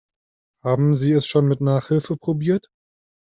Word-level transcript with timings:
Haben 0.63 0.95
Sie 0.95 1.11
es 1.11 1.27
schon 1.27 1.47
mit 1.47 1.61
Nachhilfe 1.61 2.17
probiert? 2.17 2.69